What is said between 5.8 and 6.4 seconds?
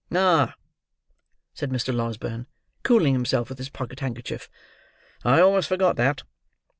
that."